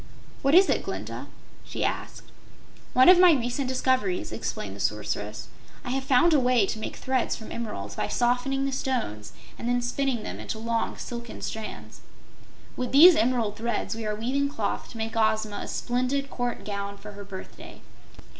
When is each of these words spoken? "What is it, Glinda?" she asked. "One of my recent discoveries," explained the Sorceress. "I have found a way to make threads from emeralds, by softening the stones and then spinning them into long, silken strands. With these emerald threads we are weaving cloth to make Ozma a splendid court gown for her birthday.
"What 0.41 0.55
is 0.55 0.67
it, 0.67 0.81
Glinda?" 0.81 1.27
she 1.63 1.85
asked. 1.85 2.31
"One 2.93 3.07
of 3.07 3.19
my 3.19 3.33
recent 3.33 3.67
discoveries," 3.67 4.31
explained 4.31 4.75
the 4.75 4.79
Sorceress. 4.79 5.47
"I 5.85 5.91
have 5.91 6.03
found 6.03 6.33
a 6.33 6.39
way 6.39 6.65
to 6.65 6.79
make 6.79 6.95
threads 6.95 7.35
from 7.35 7.51
emeralds, 7.51 7.93
by 7.97 8.07
softening 8.07 8.65
the 8.65 8.71
stones 8.71 9.31
and 9.59 9.69
then 9.69 9.79
spinning 9.79 10.23
them 10.23 10.39
into 10.39 10.57
long, 10.57 10.97
silken 10.97 11.43
strands. 11.43 12.01
With 12.75 12.91
these 12.93 13.15
emerald 13.15 13.57
threads 13.57 13.93
we 13.95 14.07
are 14.07 14.15
weaving 14.15 14.49
cloth 14.49 14.89
to 14.89 14.97
make 14.97 15.15
Ozma 15.15 15.57
a 15.57 15.67
splendid 15.67 16.31
court 16.31 16.65
gown 16.65 16.97
for 16.97 17.11
her 17.11 17.23
birthday. 17.23 17.81